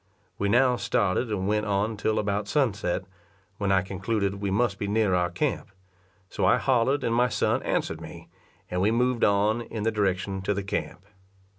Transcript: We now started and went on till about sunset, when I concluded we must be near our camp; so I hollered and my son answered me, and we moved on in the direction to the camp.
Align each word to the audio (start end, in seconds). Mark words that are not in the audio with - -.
We 0.39 0.49
now 0.49 0.77
started 0.77 1.29
and 1.29 1.47
went 1.47 1.67
on 1.67 1.95
till 1.95 2.17
about 2.17 2.47
sunset, 2.47 3.03
when 3.59 3.71
I 3.71 3.83
concluded 3.83 4.41
we 4.41 4.49
must 4.49 4.79
be 4.79 4.87
near 4.87 5.13
our 5.13 5.29
camp; 5.29 5.69
so 6.27 6.43
I 6.43 6.57
hollered 6.57 7.03
and 7.03 7.13
my 7.13 7.29
son 7.29 7.61
answered 7.61 8.01
me, 8.01 8.27
and 8.67 8.81
we 8.81 8.89
moved 8.89 9.23
on 9.23 9.61
in 9.61 9.83
the 9.83 9.91
direction 9.91 10.41
to 10.41 10.55
the 10.55 10.63
camp. 10.63 11.05